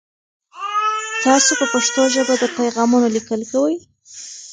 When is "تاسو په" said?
1.23-1.65